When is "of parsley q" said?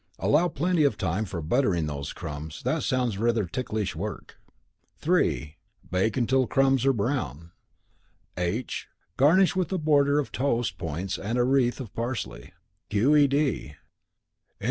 11.79-13.15